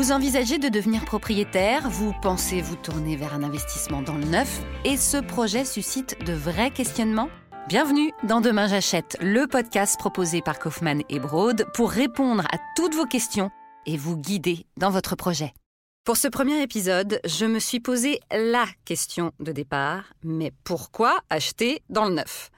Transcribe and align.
Vous 0.00 0.12
envisagez 0.12 0.56
de 0.56 0.70
devenir 0.70 1.04
propriétaire, 1.04 1.90
vous 1.90 2.14
pensez 2.22 2.62
vous 2.62 2.74
tourner 2.74 3.16
vers 3.16 3.34
un 3.34 3.42
investissement 3.42 4.00
dans 4.00 4.16
le 4.16 4.24
neuf, 4.24 4.62
et 4.86 4.96
ce 4.96 5.18
projet 5.18 5.66
suscite 5.66 6.24
de 6.24 6.32
vrais 6.32 6.70
questionnements? 6.70 7.28
Bienvenue 7.68 8.10
dans 8.26 8.40
Demain 8.40 8.66
j'achète, 8.66 9.18
le 9.20 9.46
podcast 9.46 9.98
proposé 9.98 10.40
par 10.40 10.58
Kaufmann 10.58 11.02
et 11.10 11.18
Broad 11.18 11.66
pour 11.74 11.90
répondre 11.90 12.44
à 12.50 12.56
toutes 12.76 12.94
vos 12.94 13.04
questions 13.04 13.50
et 13.84 13.98
vous 13.98 14.16
guider 14.16 14.64
dans 14.78 14.88
votre 14.88 15.16
projet. 15.16 15.52
Pour 16.06 16.16
ce 16.16 16.28
premier 16.28 16.62
épisode, 16.62 17.20
je 17.26 17.44
me 17.44 17.58
suis 17.58 17.80
posé 17.80 18.20
la 18.32 18.64
question 18.86 19.32
de 19.38 19.52
départ, 19.52 20.04
mais 20.24 20.50
pourquoi 20.64 21.18
acheter 21.28 21.82
dans 21.90 22.06
le 22.06 22.14
neuf? 22.14 22.50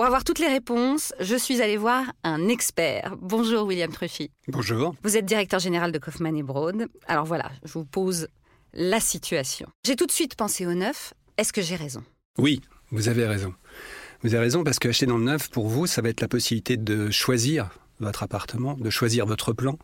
Pour 0.00 0.06
avoir 0.06 0.24
toutes 0.24 0.38
les 0.38 0.48
réponses, 0.48 1.12
je 1.20 1.36
suis 1.36 1.60
allée 1.60 1.76
voir 1.76 2.10
un 2.24 2.48
expert. 2.48 3.16
Bonjour 3.20 3.66
William 3.66 3.92
Truffy. 3.92 4.30
Bonjour. 4.48 4.94
Vous 5.02 5.18
êtes 5.18 5.26
directeur 5.26 5.60
général 5.60 5.92
de 5.92 5.98
Kaufmann 5.98 6.34
et 6.38 6.42
Broad. 6.42 6.86
Alors 7.06 7.26
voilà, 7.26 7.52
je 7.66 7.74
vous 7.74 7.84
pose 7.84 8.28
la 8.72 8.98
situation. 8.98 9.68
J'ai 9.84 9.96
tout 9.96 10.06
de 10.06 10.10
suite 10.10 10.36
pensé 10.36 10.64
au 10.64 10.72
neuf. 10.72 11.12
Est-ce 11.36 11.52
que 11.52 11.60
j'ai 11.60 11.76
raison? 11.76 12.02
Oui, 12.38 12.62
vous 12.90 13.10
avez 13.10 13.26
raison. 13.26 13.52
Vous 14.22 14.34
avez 14.34 14.44
raison 14.44 14.64
parce 14.64 14.78
que 14.78 14.88
acheter 14.88 15.04
dans 15.04 15.18
le 15.18 15.24
neuf, 15.24 15.50
pour 15.50 15.68
vous, 15.68 15.86
ça 15.86 16.00
va 16.00 16.08
être 16.08 16.22
la 16.22 16.28
possibilité 16.28 16.78
de 16.78 17.10
choisir 17.10 17.68
votre 17.98 18.22
appartement, 18.22 18.78
de 18.78 18.88
choisir 18.88 19.26
votre 19.26 19.52
plan, 19.52 19.78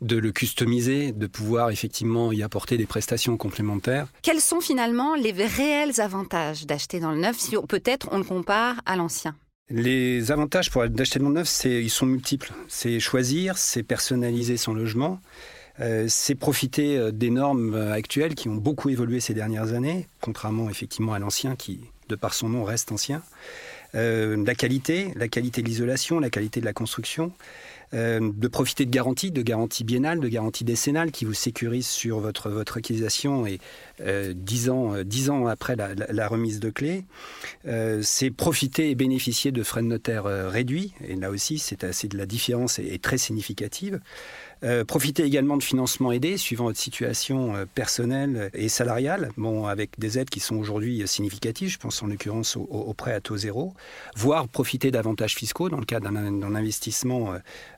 de 0.00 0.16
le 0.16 0.32
customiser, 0.32 1.12
de 1.12 1.28
pouvoir 1.28 1.70
effectivement 1.70 2.32
y 2.32 2.42
apporter 2.42 2.78
des 2.78 2.86
prestations 2.86 3.36
complémentaires. 3.36 4.08
Quels 4.22 4.40
sont 4.40 4.60
finalement 4.60 5.14
les 5.14 5.30
réels 5.30 6.00
avantages 6.00 6.66
d'acheter 6.66 6.98
dans 6.98 7.12
le 7.12 7.18
neuf 7.18 7.38
si 7.38 7.54
peut-être 7.68 8.08
on 8.10 8.18
le 8.18 8.24
compare 8.24 8.80
à 8.86 8.96
l'ancien? 8.96 9.36
Les 9.70 10.30
avantages 10.30 10.70
pour 10.70 10.86
d'acheter 10.88 11.18
le 11.18 11.26
neuf, 11.26 11.48
c'est, 11.48 11.82
ils 11.82 11.90
sont 11.90 12.06
multiples. 12.06 12.52
C'est 12.68 13.00
choisir, 13.00 13.56
c'est 13.58 13.82
personnaliser 13.82 14.56
son 14.56 14.74
logement, 14.74 15.20
euh, 15.80 16.06
c'est 16.08 16.34
profiter 16.34 16.98
euh, 16.98 17.10
des 17.10 17.30
normes 17.30 17.74
euh, 17.74 17.92
actuelles 17.92 18.34
qui 18.34 18.48
ont 18.48 18.56
beaucoup 18.56 18.90
évolué 18.90 19.20
ces 19.20 19.34
dernières 19.34 19.72
années, 19.72 20.06
contrairement 20.20 20.68
effectivement 20.68 21.14
à 21.14 21.18
l'ancien 21.18 21.56
qui, 21.56 21.80
de 22.08 22.16
par 22.16 22.34
son 22.34 22.50
nom, 22.50 22.64
reste 22.64 22.92
ancien. 22.92 23.22
La 23.94 24.54
qualité, 24.54 25.12
la 25.16 25.28
qualité 25.28 25.62
de 25.62 25.68
l'isolation, 25.68 26.18
la 26.18 26.30
qualité 26.30 26.60
de 26.60 26.64
la 26.64 26.72
construction. 26.72 27.32
Euh, 27.94 28.32
de 28.34 28.48
profiter 28.48 28.86
de 28.86 28.90
garanties, 28.90 29.30
de 29.30 29.42
garanties 29.42 29.84
biennales, 29.84 30.18
de 30.18 30.28
garanties 30.28 30.64
décennales 30.64 31.10
qui 31.10 31.26
vous 31.26 31.34
sécurisent 31.34 31.88
sur 31.88 32.20
votre, 32.20 32.48
votre 32.48 32.78
acquisition 32.78 33.46
et 33.46 33.58
euh, 34.00 34.32
dix 34.34 34.70
ans, 34.70 34.94
euh, 34.94 35.04
dix 35.04 35.28
ans 35.28 35.46
après 35.46 35.76
la, 35.76 36.28
remise 36.28 36.58
de 36.60 36.70
clé. 36.70 37.04
c'est 38.00 38.30
profiter 38.30 38.90
et 38.90 38.94
bénéficier 38.94 39.52
de 39.52 39.62
frais 39.62 39.82
de 39.82 39.88
notaire 39.88 40.24
réduits. 40.24 40.94
Et 41.06 41.16
là 41.16 41.30
aussi, 41.30 41.58
c'est 41.58 41.84
assez 41.84 42.08
de 42.08 42.16
la 42.16 42.24
différence 42.24 42.78
est 42.78 43.02
très 43.02 43.18
significative. 43.18 44.00
Euh, 44.64 44.84
profitez 44.84 45.24
également 45.24 45.56
de 45.56 45.62
financements 45.62 46.12
aidés 46.12 46.36
suivant 46.36 46.64
votre 46.64 46.78
situation 46.78 47.56
euh, 47.56 47.64
personnelle 47.74 48.50
et 48.54 48.68
salariale, 48.68 49.30
bon, 49.36 49.66
avec 49.66 49.98
des 49.98 50.18
aides 50.18 50.30
qui 50.30 50.38
sont 50.38 50.56
aujourd'hui 50.56 51.02
significatives, 51.06 51.70
je 51.70 51.78
pense 51.78 52.00
en 52.02 52.06
l'occurrence 52.06 52.56
au, 52.56 52.94
prêt 52.94 53.12
à 53.12 53.20
taux 53.20 53.36
zéro, 53.36 53.74
voire 54.14 54.46
profiter 54.46 54.90
d'avantages 54.92 55.34
fiscaux 55.34 55.68
dans 55.68 55.78
le 55.78 55.84
cas 55.84 55.98
d'un 55.98 56.54
investissement 56.54 57.34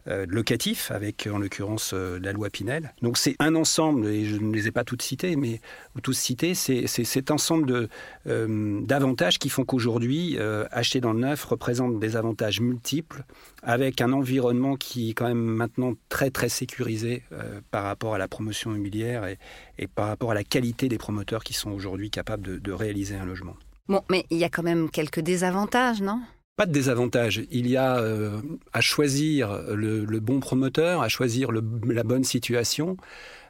euh, 0.09 0.27
locatif, 0.29 0.91
avec 0.91 1.29
en 1.33 1.39
l'occurrence 1.39 1.95
la 1.95 2.33
loi 2.33 2.51
Pinel. 2.51 2.93
Donc 3.01 3.17
c'est 3.17 3.37
un 3.39 3.55
ensemble, 3.55 4.07
et 4.07 4.27
je 4.27 4.37
ne 4.37 4.53
les 4.53 4.69
ai 4.69 4.71
pas 4.71 4.85
toutes 4.85 5.03
citées, 5.03 5.37
mais 5.37 5.61
tous 6.03 6.13
cités, 6.13 6.55
c'est 6.55 6.87
cet 6.87 7.31
ensemble 7.31 7.89
d'avantages 8.27 9.39
qui 9.39 9.49
font 9.49 9.65
qu'aujourd'hui, 9.65 10.39
acheter 10.71 11.01
dans 11.01 11.13
le 11.13 11.21
neuf 11.21 11.45
représente 11.45 11.99
des 11.99 12.17
avantages 12.17 12.61
multiples, 12.61 13.25
avec 13.63 14.01
un 14.01 14.13
environnement 14.13 14.77
qui 14.77 15.11
est 15.11 15.15
quand 15.15 15.29
même 15.29 15.39
maintenant 15.39 15.95
très 16.09 16.31
très 16.31 16.49
sécurisé 16.49 16.74
euh, 16.81 17.61
par 17.71 17.85
rapport 17.85 18.15
à 18.15 18.19
la 18.19 18.29
promotion 18.29 18.73
immobilière 18.73 19.27
et, 19.27 19.87
par 19.87 20.09
rapport 20.09 20.31
à 20.31 20.35
la 20.35 20.45
qualité 20.45 20.89
des 20.89 20.99
promoteurs 20.99 21.45
qui 21.45 21.53
sont 21.55 21.71
aujourd'hui 21.71 22.11
capables 22.11 22.61
de, 22.61 22.73
réaliser 22.73 23.17
un 23.17 23.25
logement. 23.25 23.57
Bon, 23.89 24.03
mais 24.11 24.25
il 24.31 24.39
y 24.39 24.45
a 24.45 24.49
quand 24.49 24.63
même 24.63 24.91
quelques 24.91 25.21
désavantages, 25.21 26.01
non? 26.01 26.21
Pas 26.57 26.67
de 26.67 26.73
désavantages. 26.73 27.43
Il 27.51 27.69
y 27.69 27.77
a 27.77 27.99
euh, 27.99 28.41
à 28.73 28.81
choisir 28.81 29.61
le, 29.75 30.05
bon 30.21 30.41
promoteur, 30.41 31.03
à 31.03 31.09
choisir 31.09 31.51
la 31.53 32.03
bonne 32.03 32.25
situation, 32.25 32.97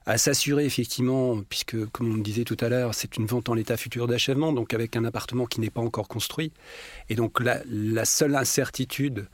à 0.06 0.18
s'assurer 0.18 0.64
effectivement, 0.64 1.40
puisque 1.48 1.86
comme 1.86 2.12
on 2.12 2.16
le 2.16 2.22
disait 2.22 2.44
tout 2.44 2.56
à 2.60 2.68
l'heure, 2.68 2.94
c'est 2.94 3.16
une 3.16 3.26
vente 3.26 3.48
en 3.48 3.54
l'état 3.54 3.76
futur 3.76 4.06
d'achèvement, 4.06 4.52
donc 4.52 4.74
avec 4.74 4.96
un 4.96 5.04
appartement 5.04 5.46
qui 5.46 5.60
n'est 5.60 5.70
pas 5.70 5.82
encore 5.82 6.08
construit. 6.08 6.52
Et 7.08 7.14
donc 7.14 7.40
la 7.40 8.04
seule 8.04 8.34
incertitude 8.34 9.26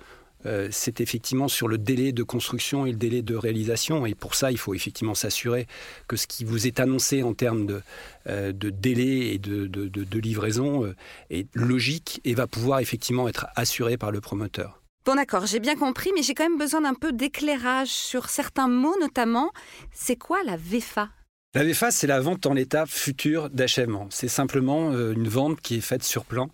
euh, 0.46 0.68
c'est 0.70 1.00
effectivement 1.00 1.48
sur 1.48 1.68
le 1.68 1.78
délai 1.78 2.12
de 2.12 2.22
construction 2.22 2.86
et 2.86 2.92
le 2.92 2.96
délai 2.96 3.22
de 3.22 3.34
réalisation. 3.34 4.06
Et 4.06 4.14
pour 4.14 4.34
ça, 4.34 4.50
il 4.50 4.58
faut 4.58 4.74
effectivement 4.74 5.14
s'assurer 5.14 5.66
que 6.08 6.16
ce 6.16 6.26
qui 6.26 6.44
vous 6.44 6.66
est 6.66 6.80
annoncé 6.80 7.22
en 7.22 7.34
termes 7.34 7.66
de, 7.66 7.82
euh, 8.26 8.52
délai 8.52 9.34
et 9.34 9.38
de, 9.38 10.18
livraison 10.18 10.84
euh, 10.84 10.94
est 11.30 11.48
logique 11.54 12.20
et 12.24 12.34
va 12.34 12.46
pouvoir 12.46 12.80
effectivement 12.80 13.28
être 13.28 13.46
assuré 13.56 13.96
par 13.96 14.10
le 14.10 14.20
promoteur. 14.20 14.80
Bon 15.06 15.14
d'accord, 15.14 15.46
j'ai 15.46 15.60
bien 15.60 15.76
compris, 15.76 16.10
mais 16.14 16.22
j'ai 16.22 16.34
quand 16.34 16.44
même 16.44 16.58
besoin 16.58 16.82
d'un 16.82 16.94
peu 16.94 17.12
d'éclairage 17.12 17.88
sur 17.88 18.28
certains 18.28 18.68
mots 18.68 18.96
notamment. 19.00 19.50
C'est 19.92 20.16
quoi 20.16 20.42
la 20.44 20.56
VFA 20.56 21.08
La 21.54 21.64
VFA, 21.64 21.90
c'est 21.90 22.06
la 22.06 22.20
vente 22.20 22.44
en 22.44 22.52
l'état 22.52 22.84
futur 22.84 23.48
d'achèvement. 23.48 24.08
C'est 24.10 24.28
simplement 24.28 24.92
une 24.92 25.28
vente 25.28 25.60
qui 25.62 25.76
est 25.76 25.80
faite 25.80 26.02
sur 26.02 26.26
plan 26.26 26.50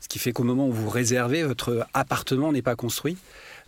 ce 0.00 0.08
qui 0.08 0.18
fait 0.18 0.32
qu'au 0.32 0.44
moment 0.44 0.68
où 0.68 0.72
vous 0.72 0.88
réservez, 0.88 1.42
votre 1.42 1.86
appartement 1.94 2.52
n'est 2.52 2.62
pas 2.62 2.76
construit. 2.76 3.16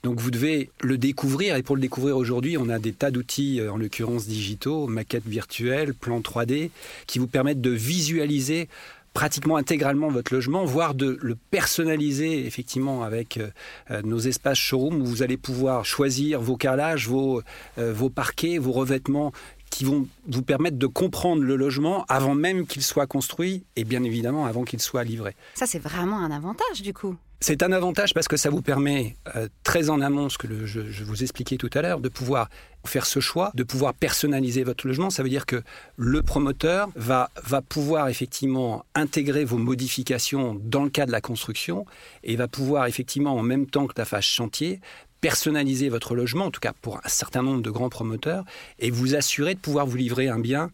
Donc 0.03 0.19
vous 0.19 0.31
devez 0.31 0.71
le 0.81 0.97
découvrir 0.97 1.57
et 1.57 1.63
pour 1.63 1.77
le 1.77 1.83
découvrir 1.83 2.17
aujourd'hui, 2.17 2.57
on 2.57 2.69
a 2.69 2.79
des 2.79 2.93
tas 2.93 3.11
d'outils, 3.11 3.61
euh, 3.61 3.73
en 3.73 3.77
l'occurrence 3.77 4.27
digitaux, 4.27 4.87
maquettes 4.87 5.27
virtuelles, 5.27 5.93
plans 5.95 6.21
3D, 6.21 6.71
qui 7.07 7.19
vous 7.19 7.27
permettent 7.27 7.61
de 7.61 7.71
visualiser 7.71 8.69
pratiquement 9.13 9.57
intégralement 9.57 10.09
votre 10.09 10.33
logement, 10.33 10.65
voire 10.65 10.95
de 10.95 11.19
le 11.21 11.35
personnaliser 11.51 12.47
effectivement 12.47 13.03
avec 13.03 13.37
euh, 13.37 13.49
euh, 13.91 14.01
nos 14.03 14.21
espaces 14.21 14.59
showroom 14.59 15.03
où 15.03 15.05
vous 15.05 15.23
allez 15.23 15.37
pouvoir 15.37 15.85
choisir 15.85 16.41
vos 16.41 16.57
carrelages, 16.57 17.09
vos, 17.09 17.43
vos 17.77 18.09
parquets, 18.09 18.59
vos 18.59 18.73
revêtements 18.73 19.33
qui 19.71 19.85
vont 19.85 20.07
vous 20.27 20.43
permettre 20.43 20.77
de 20.77 20.87
comprendre 20.87 21.43
le 21.43 21.57
logement 21.57 22.05
avant 22.09 22.35
même 22.35 22.67
qu'il 22.67 22.83
soit 22.83 23.07
construit 23.07 23.65
et 23.77 23.85
bien 23.85 24.03
évidemment 24.03 24.47
avant 24.47 24.65
qu'il 24.65 24.81
soit 24.81 25.05
livré. 25.05 25.35
Ça, 25.55 25.67
c'est 25.67 25.79
vraiment 25.79 26.19
un 26.19 26.31
avantage 26.31 26.83
du 26.83 26.93
coup. 26.93 27.17
C'est 27.43 27.63
un 27.63 27.73
avantage 27.73 28.13
parce 28.13 28.29
que 28.29 28.37
ça 28.37 28.51
vous 28.51 28.61
permet, 28.61 29.17
euh, 29.35 29.49
très 29.65 29.89
en 29.89 30.03
amont, 30.03 30.29
ce 30.29 30.37
que 30.37 30.67
je, 30.67 30.81
vous 31.03 31.23
expliquais 31.23 31.57
tout 31.57 31.71
à 31.73 31.81
l'heure, 31.81 32.01
de 32.01 32.11
pouvoir 32.11 32.51
faire 32.85 33.07
ce 33.07 33.19
choix, 33.19 33.51
de 33.55 33.63
pouvoir 33.63 33.95
personnaliser 33.95 34.63
votre 34.63 34.87
logement. 34.87 35.09
Ça 35.09 35.23
veut 35.23 35.31
dire 35.31 35.47
que 35.47 35.63
le 35.97 36.23
promoteur 36.23 36.91
va, 36.97 37.31
va 37.43 37.63
pouvoir 37.63 38.09
effectivement 38.09 38.85
intégrer 38.95 39.47
vos 39.47 39.57
modifications 39.57 40.61
dans 40.63 40.85
le 40.85 40.91
cas 40.91 41.07
de 41.07 41.13
la 41.13 41.23
construction 41.23 41.87
et 42.25 42.37
va 42.37 42.47
pouvoir 42.47 42.85
effectivement, 42.85 43.35
en 43.35 43.43
même 43.43 43.67
temps 43.67 43.87
que 43.87 43.95
la 43.97 44.05
phase 44.05 44.25
chantier, 44.25 44.81
personnaliser 45.21 45.89
votre 45.89 46.15
logement, 46.15 46.47
en 46.47 46.51
tout 46.51 46.61
cas 46.61 46.73
pour 46.81 46.99
un 46.99 47.09
certain 47.09 47.43
nombre 47.43 47.63
de 47.63 47.71
grands 47.71 47.89
promoteurs, 47.89 48.45
et 48.79 48.91
vous 48.91 49.15
assurer 49.15 49.55
de 49.55 49.61
pouvoir 49.61 49.87
vous 49.87 49.97
livrer 49.97 50.29
un 50.29 50.39
bien 50.39 50.71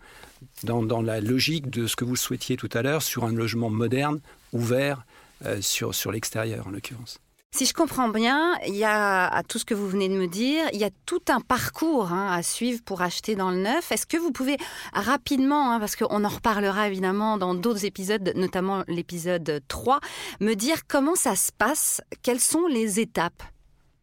dans, 0.64 1.02
la 1.02 1.20
logique 1.20 1.70
de 1.70 1.86
ce 1.86 1.96
que 1.96 2.04
vous 2.04 2.16
souhaitiez 2.16 2.56
tout 2.56 2.70
à 2.72 2.82
l'heure, 2.82 3.02
sur 3.02 3.24
un 3.24 3.32
logement 3.32 3.70
moderne, 3.70 4.20
ouvert, 4.52 5.04
euh, 5.44 5.60
sur, 5.60 5.94
sur 5.94 6.12
l'extérieur 6.12 6.66
en 6.66 6.70
l'occurrence. 6.70 7.18
Si 7.56 7.64
je 7.64 7.72
comprends 7.72 8.08
bien, 8.08 8.52
il 8.66 8.74
y 8.74 8.84
a, 8.84 9.28
à 9.28 9.42
tout 9.42 9.58
ce 9.58 9.64
que 9.64 9.72
vous 9.72 9.88
venez 9.88 10.10
de 10.10 10.14
me 10.14 10.26
dire, 10.26 10.64
il 10.74 10.78
y 10.78 10.84
a 10.84 10.90
tout 11.06 11.22
un 11.28 11.40
parcours 11.40 12.12
hein, 12.12 12.30
à 12.30 12.42
suivre 12.42 12.82
pour 12.84 13.00
acheter 13.00 13.34
dans 13.34 13.50
le 13.50 13.56
neuf. 13.56 13.90
Est-ce 13.90 14.04
que 14.04 14.18
vous 14.18 14.30
pouvez 14.30 14.58
rapidement, 14.92 15.72
hein, 15.72 15.80
parce 15.80 15.96
qu'on 15.96 16.24
en 16.24 16.28
reparlera 16.28 16.88
évidemment 16.88 17.38
dans 17.38 17.54
d'autres 17.54 17.86
épisodes, 17.86 18.30
notamment 18.36 18.84
l'épisode 18.88 19.62
3, 19.68 20.00
me 20.40 20.52
dire 20.52 20.86
comment 20.86 21.14
ça 21.14 21.34
se 21.34 21.50
passe, 21.50 22.02
quelles 22.22 22.40
sont 22.40 22.66
les 22.66 23.00
étapes? 23.00 23.42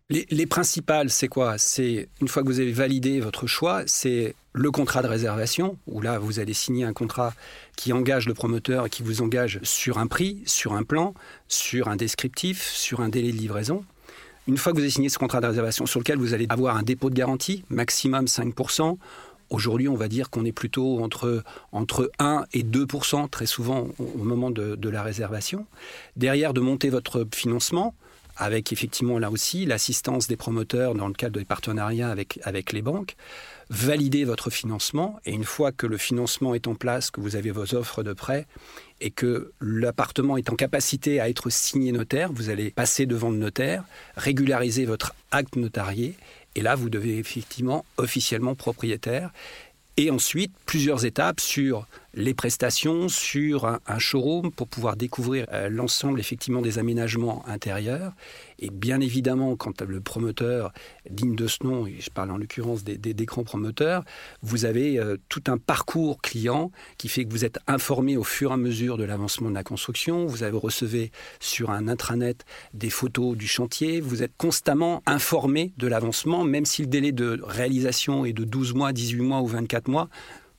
Les, 0.10 0.46
principales, 0.46 1.10
c'est 1.10 1.28
quoi? 1.28 1.58
C'est 1.58 2.10
une 2.22 2.28
fois 2.28 2.44
que 2.44 2.48
vous 2.48 2.60
avez 2.60 2.72
validé 2.72 3.20
votre 3.20 3.48
choix, 3.48 3.84
c'est 3.88 4.36
le 4.52 4.70
contrat 4.70 5.02
de 5.02 5.08
réservation, 5.08 5.78
où 5.88 6.02
là, 6.02 6.20
vous 6.20 6.40
allez 6.40 6.54
signer 6.54 6.84
un 6.84 6.94
contrat 6.94 7.34
qui 7.76 7.94
engage 7.94 8.28
le 8.28 8.34
promoteur 8.34 8.86
et 8.86 8.90
qui 8.90 9.02
vous 9.02 9.22
engage 9.22 9.60
sur 9.64 9.98
un 9.98 10.08
prix, 10.08 10.44
sur 10.46 10.74
un 10.74 10.84
plan, 10.84 11.14
sur 11.48 11.88
un 11.88 11.96
descriptif, 11.96 12.70
sur 12.70 13.00
un 13.00 13.10
délai 13.10 13.32
de 13.32 13.38
livraison. 13.38 13.84
Une 14.48 14.58
fois 14.58 14.74
que 14.74 14.78
vous 14.78 14.84
avez 14.84 14.92
signé 14.92 15.10
ce 15.10 15.18
contrat 15.18 15.40
de 15.40 15.48
réservation 15.48 15.86
sur 15.86 16.00
lequel 16.00 16.18
vous 16.18 16.34
allez 16.34 16.48
avoir 16.50 16.76
un 16.76 16.84
dépôt 16.84 17.10
de 17.10 17.16
garantie, 17.16 17.64
maximum 17.70 18.26
5%, 18.26 18.98
Aujourd'hui, 19.54 19.88
on 19.88 19.94
va 19.94 20.08
dire 20.08 20.32
qu'on 20.32 20.46
est 20.46 20.52
plutôt 20.52 21.04
entre, 21.04 21.44
entre 21.72 22.10
1 22.18 22.46
et 22.54 22.64
2% 22.64 23.30
très 23.30 23.46
souvent 23.46 23.88
au 24.00 24.24
moment 24.24 24.50
de, 24.50 24.90
la 24.90 25.04
réservation. 25.04 25.68
Derrière, 26.16 26.56
de 26.56 26.60
monter 26.60 26.90
votre 26.90 27.28
financement, 27.32 27.94
avec 28.38 28.72
effectivement 28.74 29.20
là 29.20 29.30
aussi 29.30 29.66
l'assistance 29.66 30.28
des 30.28 30.38
promoteurs 30.38 30.96
dans 30.96 31.08
le 31.08 31.14
cadre 31.14 31.40
des 31.40 31.46
partenariats 31.46 32.10
avec, 32.10 32.72
les 32.74 32.82
banques, 32.82 33.16
valider 33.70 34.26
votre 34.26 34.50
financement. 34.50 35.20
Et 35.26 35.32
une 35.32 35.44
fois 35.44 35.72
que 35.72 35.88
le 35.88 35.98
financement 35.98 36.56
est 36.56 36.68
en 36.68 36.76
place, 36.76 37.12
que 37.12 37.22
vous 37.22 37.36
avez 37.36 37.52
vos 37.52 37.76
offres 37.76 38.04
de 38.04 38.14
prêt 38.14 38.48
et 39.02 39.12
que 39.12 39.52
l'appartement 39.62 40.38
est 40.38 40.50
en 40.50 40.56
capacité 40.56 41.20
à 41.20 41.30
être 41.30 41.50
signé 41.50 41.92
notaire, 41.92 42.32
vous 42.32 42.50
allez 42.50 42.72
passer 42.72 43.06
devant 43.06 43.30
le 43.30 43.38
notaire, 43.38 43.84
régulariser 44.16 44.86
votre 44.86 45.14
acte 45.32 45.56
notarié. 45.56 46.16
Et 46.56 46.62
là 46.62 46.76
vous 46.76 46.90
devez 46.90 47.18
effectivement 47.18 47.86
officiellement 47.98 48.56
propriétaire. 48.56 49.32
Et 49.96 50.10
ensuite, 50.10 50.52
plusieurs 50.66 51.06
étapes 51.06 51.40
sur 51.40 51.86
les 52.14 52.34
prestations, 52.34 53.10
sur 53.10 53.66
un, 53.66 53.80
showroom 53.98 54.52
pour 54.52 54.68
pouvoir 54.68 54.96
découvrir 54.96 55.46
euh, 55.52 55.70
l'ensemble 55.70 56.20
effectivement 56.20 56.62
des 56.62 56.78
aménagements 56.80 57.44
intérieurs. 57.48 58.14
Et 58.60 58.70
bien 58.70 59.02
évidemment, 59.02 59.56
quand 59.56 59.82
le 59.82 60.00
promoteur 60.00 60.74
digne 61.10 61.36
de 61.36 61.48
ce 61.48 61.64
nom, 61.64 61.88
et 61.88 61.98
je 62.00 62.10
parle 62.10 62.32
en 62.32 62.38
l'occurrence 62.38 62.84
des, 62.84 63.26
grands 63.26 63.44
promoteurs, 63.44 64.04
vous 64.42 64.66
avez 64.66 65.00
euh, 65.00 65.18
tout 65.30 65.44
un 65.48 65.58
parcours 65.58 66.22
client 66.22 66.72
qui 66.98 67.08
fait 67.08 67.26
que 67.26 67.32
vous 67.32 67.46
êtes 67.46 67.60
informé 67.68 68.16
au 68.16 68.24
fur 68.24 68.52
et 68.52 68.54
à 68.54 68.58
mesure 68.58 68.98
de 68.98 69.04
l'avancement 69.04 69.50
de 69.50 69.56
la 69.56 69.64
construction. 69.64 70.26
Vous 70.26 70.44
avez 70.44 70.58
recevez 70.58 71.12
sur 71.40 71.72
un 71.72 71.88
intranet 71.88 72.46
des 72.74 72.90
photos 72.90 73.36
du 73.36 73.48
chantier. 73.48 74.02
Vous 74.02 74.24
êtes 74.24 74.36
constamment 74.38 75.02
informé 75.06 75.74
de 75.78 75.88
l'avancement, 75.88 76.44
même 76.44 76.66
si 76.66 76.84
le 76.84 76.88
délai 76.88 77.12
de 77.12 77.40
réalisation 77.44 78.26
est 78.26 78.34
de 78.34 78.44
12 78.44 78.74
mois, 78.74 78.94
18 78.94 79.22
mois 79.22 79.42
ou 79.42 79.48
24 79.48 79.88
mois 79.88 80.10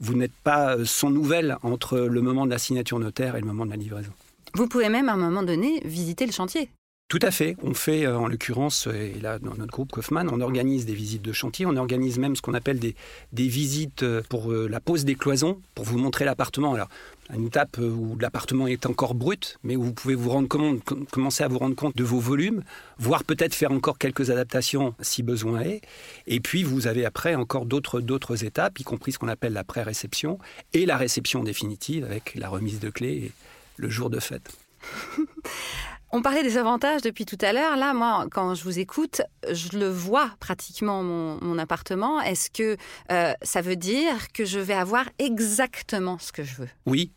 vous 0.04 0.14
n'êtes 0.14 0.36
pas 0.44 0.76
euh, 0.76 0.84
sans 0.84 1.10
nouvelles 1.10 1.56
entre 1.62 1.98
le 1.98 2.20
moment 2.20 2.44
de 2.44 2.50
la 2.50 2.58
signature 2.58 2.98
notaire 2.98 3.36
et 3.36 3.40
le 3.40 3.46
moment 3.46 3.64
de 3.64 3.70
la 3.70 3.76
livraison. 3.76 4.12
Vous 4.54 4.68
pouvez 4.68 4.88
même 4.88 5.08
à 5.08 5.14
un 5.14 5.16
moment 5.16 5.42
donné 5.42 5.80
visiter 5.84 6.26
le 6.26 6.32
chantier. 6.32 6.68
Tout 7.08 7.18
à 7.22 7.30
fait. 7.30 7.56
On 7.62 7.74
fait, 7.74 8.06
euh, 8.06 8.18
en 8.18 8.28
l'occurrence, 8.28 8.86
euh, 8.86 8.92
et 8.92 9.20
là, 9.20 9.38
dans 9.38 9.54
notre 9.54 9.72
groupe 9.72 9.92
Kaufmann, 9.92 10.28
on 10.30 10.40
organise 10.40 10.84
des 10.84 10.94
visites 10.94 11.22
de 11.22 11.32
chantier. 11.32 11.64
On 11.64 11.76
organise 11.76 12.18
même 12.18 12.36
ce 12.36 12.42
qu'on 12.42 12.54
appelle 12.54 12.78
des, 12.78 12.94
des, 13.32 13.48
visites 13.48 14.04
pour 14.28 14.52
la 14.52 14.80
pose 14.80 15.04
des 15.04 15.14
cloisons, 15.14 15.60
pour 15.74 15.84
vous 15.84 15.98
montrer 15.98 16.24
l'appartement. 16.24 16.74
Alors, 16.74 16.88
une 17.32 17.46
étape 17.46 17.78
où 17.78 18.16
l'appartement 18.20 18.66
est 18.66 18.86
encore 18.86 19.14
brut, 19.14 19.58
mais 19.62 19.76
où 19.76 19.82
vous 19.82 19.92
pouvez 19.92 20.14
vous 20.14 20.30
rendre 20.30 20.48
commencer 21.10 21.42
à 21.42 21.48
vous 21.48 21.58
rendre 21.58 21.74
compte 21.74 21.96
de 21.96 22.04
vos 22.04 22.20
volumes, 22.20 22.62
voire 22.98 23.24
peut-être 23.24 23.54
faire 23.54 23.72
encore 23.72 23.98
quelques 23.98 24.30
adaptations 24.30 24.94
si 25.00 25.22
besoin 25.22 25.60
est. 25.60 25.80
Et 26.26 26.40
puis, 26.40 26.62
vous 26.62 26.86
avez 26.86 27.04
après 27.04 27.34
encore 27.34 27.66
d'autres, 27.66 28.00
d'autres 28.00 28.44
étapes, 28.44 28.78
y 28.78 28.84
compris 28.84 29.12
ce 29.12 29.18
qu'on 29.18 29.28
appelle 29.28 29.54
la 29.54 29.64
pré-réception 29.64 30.38
et 30.72 30.84
la 30.86 30.96
réception 30.96 31.42
définitive 31.42 32.04
avec 32.04 32.34
la 32.34 32.48
remise 32.48 32.80
de 32.80 32.90
clés 32.90 33.14
et 33.26 33.32
le 33.76 33.88
jour 33.88 34.10
de 34.10 34.20
fête. 34.20 34.50
On 36.16 36.22
parlait 36.22 36.44
des 36.44 36.58
avantages 36.58 37.02
depuis 37.02 37.26
tout 37.26 37.38
à 37.40 37.52
l'heure. 37.52 37.76
Là, 37.76 37.93
moi, 37.93 38.28
quand 38.31 38.55
je 38.55 38.62
vous 38.62 38.78
écoute, 38.78 39.20
je 39.50 39.76
le 39.76 39.88
vois 39.88 40.31
pratiquement, 40.38 41.02
mon, 41.02 41.58
appartement. 41.58 42.20
Est-ce 42.20 42.50
que 42.50 42.76
euh, 43.11 43.32
ça 43.43 43.62
veut 43.62 43.75
dire 43.75 44.31
que 44.32 44.44
je 44.44 44.61
vais 44.61 44.75
avoir 44.75 45.06
exactement 45.19 46.20
ce 46.20 46.31
que 46.31 46.44
je 46.44 46.55
veux? 46.55 46.69
Oui. 46.87 47.11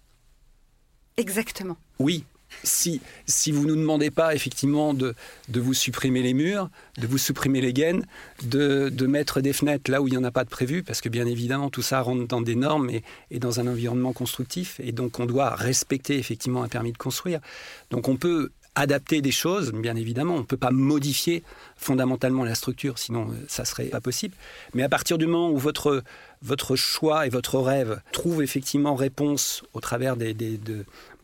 Exactement. 1.16 1.78
Oui. 2.00 2.24
Si, 2.64 3.00
si 3.28 3.52
vous 3.52 3.66
ne 3.66 3.74
nous 3.74 3.82
demandez 3.82 4.10
pas 4.10 4.34
effectivement 4.34 4.96
de, 4.96 5.14
de, 5.50 5.60
vous 5.60 5.76
supprimer 5.76 6.24
les 6.24 6.34
murs, 6.34 6.70
de 6.98 7.06
vous 7.06 7.20
supprimer 7.20 7.62
les 7.62 7.74
gaines, 7.74 8.04
de, 8.46 8.90
de, 8.90 9.06
mettre 9.06 9.42
des 9.42 9.54
fenêtres 9.54 9.92
là 9.92 10.02
où 10.02 10.08
il 10.08 10.12
n'y 10.12 10.18
en 10.18 10.24
a 10.24 10.32
pas 10.32 10.46
de 10.46 10.50
prévu, 10.50 10.82
parce 10.82 11.02
que 11.02 11.10
bien 11.10 11.28
évidemment 11.28 11.70
tout 11.70 11.82
ça 11.82 12.02
rentre 12.02 12.26
dans 12.26 12.42
des 12.42 12.56
normes 12.56 12.90
et, 12.90 13.04
et, 13.32 13.40
dans 13.40 13.60
un 13.60 13.68
environnement 13.68 14.14
constructif, 14.14 14.80
et 14.80 14.94
donc 14.94 15.20
on 15.20 15.26
doit 15.26 15.54
respecter 15.56 16.18
effectivement 16.18 16.64
un 16.64 16.70
permis 16.70 16.94
de 16.94 16.98
construire. 16.98 17.42
Donc 17.92 18.08
on 18.08 18.16
peut 18.16 18.50
adapter 18.78 19.22
des 19.22 19.32
choses, 19.32 19.72
bien 19.72 19.96
évidemment. 19.96 20.36
On 20.36 20.40
ne 20.40 20.44
peut 20.44 20.56
pas 20.56 20.72
modifier 20.72 21.44
fondamentalement 21.76 22.44
la 22.44 22.54
structure, 22.54 23.00
sinon 23.00 23.32
euh, 23.32 23.34
ça 23.48 23.66
serait 23.66 23.86
pas 23.86 24.02
possible. 24.02 24.36
Mais 24.74 24.84
à 24.84 24.90
partir 24.90 25.18
du 25.18 25.26
moment 25.26 25.50
où 25.50 25.58
votre, 25.58 26.04
votre 26.44 26.76
choix 26.76 27.26
et 27.26 27.30
votre 27.30 27.60
rêve 27.60 28.02
trouvent 28.12 28.44
effectivement 28.44 28.94
réponse 28.96 29.64
au 29.74 29.82
travers 29.82 30.16
des, 30.16 30.36
des, 30.36 30.60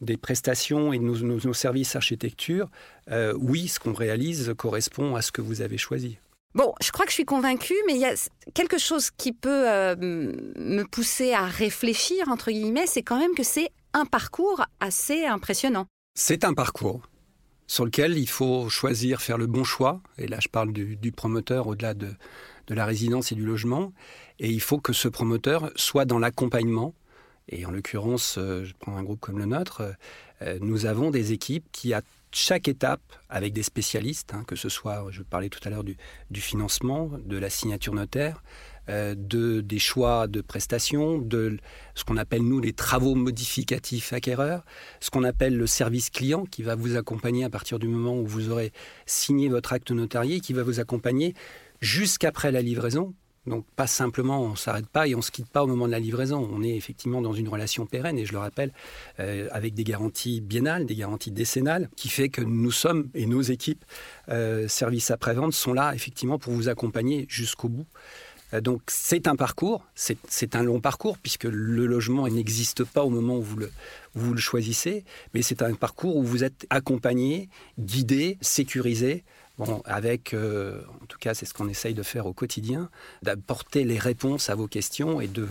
des 0.02 0.18
prestations 0.18 0.94
et 0.94 0.98
de 0.98 1.04
nos, 1.04 1.54
services 1.54 1.96
architecture, 1.96 2.70
euh, 3.12 3.34
oui, 3.38 3.68
ce 3.68 3.80
qu'on 3.80 3.94
réalise 3.94 4.54
correspond 4.58 5.16
à 5.16 5.22
ce 5.22 5.32
que 5.32 5.42
vous 5.42 5.62
avez 5.62 5.78
choisi. 5.78 6.18
Bon, 6.56 6.74
je 6.82 6.92
crois 6.92 7.06
que 7.06 7.12
je 7.12 7.16
suis 7.16 7.26
convaincue, 7.26 7.76
mais 7.88 7.94
il 7.94 8.00
y 8.00 8.06
a 8.06 8.14
quelque 8.54 8.78
chose 8.80 9.10
qui 9.12 9.32
peut 9.32 9.70
euh, 9.70 9.96
me 9.96 10.84
pousser 10.84 11.34
à 11.34 11.46
réfléchir, 11.46 12.30
entre 12.30 12.52
guillemets, 12.52 12.88
c'est 12.88 13.04
quand 13.04 13.20
même 13.20 13.34
que 13.36 13.44
c'est 13.44 13.70
un 13.94 14.06
parcours 14.06 14.66
assez 14.80 15.26
impressionnant. 15.26 15.86
C'est 16.16 16.44
un 16.44 16.54
parcours 16.54 17.02
sur 17.74 17.86
lequel 17.86 18.20
il 18.20 18.30
faut 18.30 18.70
choisir, 18.70 19.20
faire 19.20 19.40
le 19.40 19.48
bon 19.48 19.64
choix. 19.64 20.00
Et 20.20 20.28
là, 20.28 20.38
je 20.40 20.48
parle 20.48 20.72
du, 20.72 21.12
promoteur 21.12 21.66
au-delà 21.66 21.96
de, 21.96 22.14
la 22.70 22.86
résidence 22.86 23.32
et 23.32 23.36
du 23.36 23.44
logement. 23.44 23.94
Et 24.38 24.52
il 24.52 24.62
faut 24.62 24.78
que 24.78 24.94
ce 24.94 25.08
promoteur 25.08 25.72
soit 25.76 26.06
dans 26.06 26.20
l'accompagnement. 26.20 26.94
Et 27.50 27.66
en 27.66 27.72
l'occurrence, 27.72 28.36
euh, 28.38 28.64
je 28.64 28.74
prends 28.80 28.96
un 28.96 29.02
groupe 29.02 29.20
comme 29.20 29.40
le 29.40 29.48
nôtre, 29.48 29.82
euh, 30.44 30.60
nous 30.62 30.86
avons 30.86 31.10
des 31.10 31.34
équipes 31.34 31.66
qui, 31.72 31.96
à 31.96 32.04
chaque 32.32 32.68
étape, 32.68 33.02
avec 33.28 33.54
des 33.54 33.64
spécialistes, 33.64 34.36
hein, 34.36 34.44
que 34.46 34.56
ce 34.56 34.70
soit, 34.70 35.08
je 35.10 35.24
parlais 35.24 35.50
tout 35.50 35.60
à 35.64 35.72
l'heure 35.72 35.84
du, 35.84 35.98
financement, 36.42 37.10
de 37.26 37.38
la 37.38 37.50
signature 37.50 37.96
notaire, 37.96 38.44
euh, 38.90 39.16
de, 39.18 39.62
des 39.62 39.80
choix 39.80 40.28
de 40.28 40.42
prestations, 40.42 41.18
de 41.18 41.58
ce 41.96 42.04
qu'on 42.04 42.18
appelle 42.18 42.44
nous 42.44 42.60
les 42.60 42.74
travaux 42.74 43.16
modificatifs 43.16 44.14
acquéreurs, 44.14 44.66
ce 45.00 45.10
qu'on 45.10 45.24
appelle 45.24 45.56
le 45.56 45.68
service 45.68 46.10
client 46.10 46.46
qui 46.46 46.64
va 46.64 46.76
vous 46.76 46.98
accompagner 46.98 47.44
à 47.44 47.50
partir 47.50 47.80
du 47.80 47.88
moment 47.88 48.18
où 48.18 48.26
vous 48.26 48.50
aurez 48.50 48.72
signé 49.06 49.48
votre 49.50 49.74
acte 49.74 49.92
notarié, 49.92 50.40
qui 50.40 50.54
va 50.54 50.64
vous 50.64 50.80
accompagner 50.80 51.34
jusqu'après 51.82 52.52
la 52.52 52.62
livraison. 52.62 53.14
Donc 53.46 53.66
pas 53.76 53.88
simplement 53.88 54.42
on 54.42 54.56
s'arrête 54.56 54.88
pas 54.88 55.08
et 55.08 55.16
on 55.16 55.22
se 55.22 55.30
quitte 55.30 55.50
pas 55.50 55.64
au 55.64 55.68
moment 55.68 55.86
de 55.86 55.92
la 55.92 56.00
livraison. 56.00 56.48
On 56.52 56.64
est 56.64 56.76
effectivement 56.76 57.22
dans 57.22 57.34
une 57.34 57.50
relation 57.50 57.86
pérenne 57.86 58.18
et 58.18 58.26
je 58.26 58.32
le 58.32 58.38
rappelle 58.38 58.72
euh, 59.20 59.50
avec 59.52 59.74
des 59.74 59.84
garanties 59.84 60.40
biennales, 60.40 60.86
des 60.86 60.96
garanties 60.96 61.32
décennales, 61.32 61.90
qui 61.98 62.08
fait 62.08 62.30
que 62.30 62.42
nous 62.42 62.72
sommes 62.72 63.10
et 63.14 63.26
nos 63.26 63.42
équipes 63.42 63.84
euh, 64.30 64.68
services 64.68 65.12
après 65.12 65.34
vente 65.34 65.54
sont 65.54 65.74
là 65.74 65.94
effectivement 65.94 66.40
pour 66.40 66.54
vous 66.54 66.70
accompagner 66.70 67.26
jusqu'au 67.28 67.68
bout. 67.68 67.88
Euh, 68.54 68.62
donc 68.62 68.82
c'est 68.88 69.28
un 69.28 69.36
parcours, 69.36 69.86
c'est 69.96 70.56
un 70.56 70.64
long 70.64 70.80
parcours 70.80 71.18
puisque 71.18 71.46
le 71.46 71.86
logement 71.86 72.28
n'existe 72.28 72.84
pas 72.84 73.04
au 73.04 73.10
moment 73.10 73.38
où 73.38 73.42
vous 73.42 73.58
le, 73.58 73.72
vous 74.14 74.34
le 74.34 74.40
choisissez, 74.40 75.04
mais 75.34 75.42
c'est 75.42 75.62
un 75.62 75.74
parcours 75.74 76.16
où 76.18 76.24
vous 76.24 76.44
êtes 76.44 76.66
accompagné, 76.70 77.50
guidé, 77.80 78.38
sécurisé. 78.42 79.24
Bon, 79.60 79.84
avec, 79.86 80.34
euh, 80.34 80.82
en 81.04 81.06
tout 81.06 81.20
cas, 81.20 81.36
c'est 81.36 81.46
ce 81.46 81.54
qu'on 81.54 81.70
essaye 81.70 81.94
de 81.94 82.02
faire 82.02 82.26
au 82.26 82.34
quotidien, 82.34 82.90
d'apporter 83.22 83.84
les 83.84 84.00
réponses 84.00 84.50
à 84.50 84.56
vos 84.56 84.68
questions 84.68 85.22
et 85.22 85.28
de, 85.28 85.48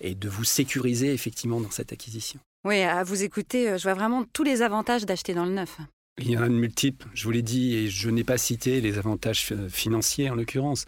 et 0.00 0.16
de 0.16 0.28
vous 0.28 0.42
sécuriser 0.42 1.12
effectivement 1.12 1.60
dans 1.60 1.70
cette 1.70 1.92
acquisition. 1.92 2.40
Oui, 2.64 2.82
à 2.82 3.04
vous 3.04 3.22
écouter, 3.22 3.70
euh, 3.70 3.78
je 3.78 3.84
vois 3.84 3.94
vraiment 3.94 4.24
tous 4.32 4.42
les 4.42 4.62
avantages 4.62 5.06
d'acheter 5.06 5.34
dans 5.34 5.44
le 5.44 5.52
neuf. 5.52 5.78
Il 6.18 6.30
y 6.30 6.36
en 6.36 6.42
a 6.42 6.48
de 6.48 6.54
multiples, 6.54 7.06
je 7.14 7.24
vous 7.24 7.30
l'ai 7.30 7.42
dit, 7.42 7.76
et 7.76 7.88
je 7.88 8.10
n'ai 8.10 8.24
pas 8.24 8.38
cité 8.38 8.80
les 8.80 8.98
avantages 8.98 9.54
financiers 9.68 10.30
en 10.30 10.34
l'occurrence. 10.34 10.86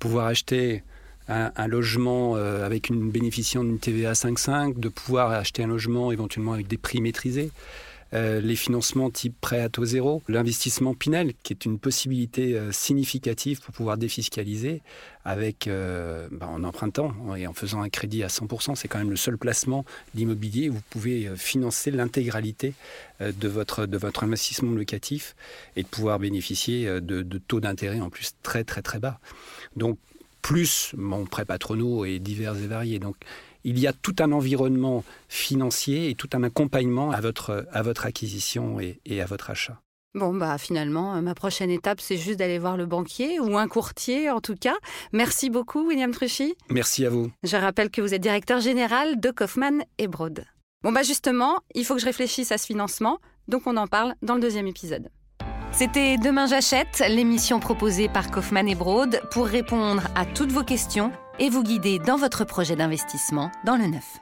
Pouvoir 0.00 0.26
acheter 0.26 0.82
un, 1.28 1.66
logement 1.66 2.36
euh, 2.36 2.64
avec 2.64 2.88
une 2.88 3.10
bénéficiant 3.10 3.62
d'une 3.62 3.78
TVA 3.78 4.12
5,5, 4.12 4.78
de 4.78 4.88
pouvoir 4.88 5.30
acheter 5.30 5.62
un 5.62 5.66
logement 5.66 6.10
éventuellement 6.10 6.54
avec 6.54 6.68
des 6.68 6.78
prix 6.78 7.00
maîtrisés. 7.00 7.50
Euh, 8.14 8.40
les 8.40 8.56
financements 8.56 9.10
type 9.10 9.38
prêt 9.38 9.60
à 9.60 9.68
taux 9.68 9.84
zéro, 9.84 10.22
l'investissement 10.28 10.94
Pinel, 10.94 11.34
qui 11.42 11.52
est 11.52 11.66
une 11.66 11.78
possibilité 11.78 12.56
euh, 12.56 12.72
significative 12.72 13.60
pour 13.60 13.74
pouvoir 13.74 13.98
défiscaliser 13.98 14.80
avec, 15.26 15.68
bah, 15.68 16.48
en 16.48 16.64
empruntant 16.64 17.12
et 17.36 17.46
en 17.46 17.52
faisant 17.52 17.82
un 17.82 17.90
crédit 17.90 18.22
à 18.22 18.28
100%. 18.28 18.76
C'est 18.76 18.88
quand 18.88 18.96
même 18.96 19.10
le 19.10 19.16
seul 19.16 19.36
placement 19.36 19.84
d'immobilier 20.14 20.70
où 20.70 20.74
vous 20.76 20.82
pouvez 20.88 21.30
financer 21.36 21.90
l'intégralité 21.90 22.72
de, 23.20 23.46
votre, 23.46 23.84
de 23.84 23.98
votre 23.98 24.24
investissement 24.24 24.70
locatif 24.70 25.36
et 25.76 25.82
de 25.82 25.86
pouvoir 25.86 26.18
bénéficier 26.18 26.86
de, 26.86 27.20
de 27.20 27.36
taux 27.36 27.60
d'intérêt 27.60 28.00
en 28.00 28.08
plus 28.08 28.30
très 28.42 28.64
très 28.64 28.80
très 28.80 29.00
bas. 29.00 29.20
Donc 29.76 29.98
plus 30.48 30.94
mon 30.96 31.26
prêt 31.26 31.44
patronaux 31.44 32.06
et 32.06 32.18
divers 32.20 32.56
et 32.56 32.66
variés. 32.66 32.98
Donc, 32.98 33.16
il 33.64 33.78
y 33.78 33.86
a 33.86 33.92
tout 33.92 34.16
un 34.18 34.32
environnement 34.32 35.04
financier 35.28 36.08
et 36.08 36.14
tout 36.14 36.30
un 36.32 36.42
accompagnement 36.42 37.10
à 37.10 37.20
votre, 37.20 37.66
à 37.70 37.82
votre 37.82 38.06
acquisition 38.06 38.80
et, 38.80 38.98
et 39.04 39.20
à 39.20 39.26
votre 39.26 39.50
achat. 39.50 39.78
Bon, 40.14 40.32
bah 40.32 40.56
finalement, 40.56 41.20
ma 41.20 41.34
prochaine 41.34 41.68
étape, 41.68 42.00
c'est 42.00 42.16
juste 42.16 42.38
d'aller 42.38 42.58
voir 42.58 42.78
le 42.78 42.86
banquier 42.86 43.38
ou 43.40 43.58
un 43.58 43.68
courtier 43.68 44.30
en 44.30 44.40
tout 44.40 44.54
cas. 44.54 44.76
Merci 45.12 45.50
beaucoup, 45.50 45.86
William 45.86 46.12
Truchy. 46.12 46.54
Merci 46.70 47.04
à 47.04 47.10
vous. 47.10 47.30
Je 47.42 47.56
rappelle 47.58 47.90
que 47.90 48.00
vous 48.00 48.14
êtes 48.14 48.22
directeur 48.22 48.60
général 48.60 49.20
de 49.20 49.30
Kaufmann 49.30 49.84
et 49.98 50.08
Broad. 50.08 50.46
Bon, 50.82 50.92
bah 50.92 51.02
justement, 51.02 51.58
il 51.74 51.84
faut 51.84 51.94
que 51.94 52.00
je 52.00 52.06
réfléchisse 52.06 52.52
à 52.52 52.56
ce 52.56 52.64
financement, 52.64 53.18
donc 53.48 53.66
on 53.66 53.76
en 53.76 53.86
parle 53.86 54.14
dans 54.22 54.34
le 54.36 54.40
deuxième 54.40 54.66
épisode. 54.66 55.10
C'était 55.72 56.16
Demain 56.16 56.46
j'achète, 56.46 57.04
l'émission 57.08 57.60
proposée 57.60 58.08
par 58.08 58.30
Kaufmann 58.30 58.68
et 58.68 58.74
Broad 58.74 59.20
pour 59.30 59.46
répondre 59.46 60.02
à 60.16 60.24
toutes 60.24 60.52
vos 60.52 60.64
questions 60.64 61.12
et 61.38 61.50
vous 61.50 61.62
guider 61.62 61.98
dans 61.98 62.16
votre 62.16 62.44
projet 62.44 62.74
d'investissement 62.74 63.50
dans 63.64 63.76
le 63.76 63.86
neuf. 63.86 64.18